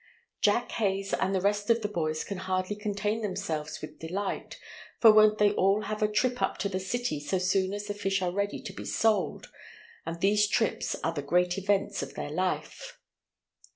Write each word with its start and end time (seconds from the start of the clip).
Jack 0.41 0.71
Hays 0.71 1.13
and 1.13 1.35
the 1.35 1.41
rest 1.41 1.69
of 1.69 1.83
the 1.83 1.87
boys 1.87 2.23
can 2.23 2.39
hardly 2.39 2.75
contain 2.75 3.21
themselves 3.21 3.83
with 3.83 3.99
delight, 3.99 4.59
for 4.99 5.11
won't 5.13 5.37
they 5.37 5.51
all 5.51 5.83
have 5.83 6.01
a 6.01 6.07
trip 6.11 6.41
up 6.41 6.57
to 6.57 6.67
the 6.69 6.79
city 6.79 7.19
so 7.19 7.37
soon 7.37 7.71
as 7.71 7.85
the 7.85 7.93
fish 7.93 8.19
are 8.19 8.31
ready 8.31 8.59
to 8.63 8.73
be 8.73 8.83
sold, 8.83 9.51
and 10.03 10.19
these 10.19 10.47
trips 10.47 10.95
are 11.03 11.13
the 11.13 11.21
great 11.21 11.55
events 11.59 12.01
of 12.01 12.15
their 12.15 12.31
life. 12.31 12.97